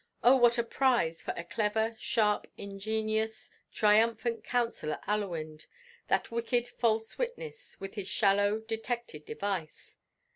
[0.23, 0.35] Oh!
[0.35, 5.67] what a prize for a clever, sharp, ingenious, triumphant Counsellor Allewinde,
[6.07, 9.97] that wicked false witness, with his shallow, detected device.